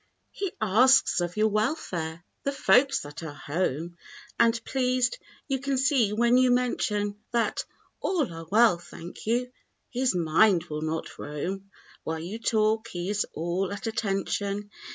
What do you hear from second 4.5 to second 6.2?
pleased, you can see,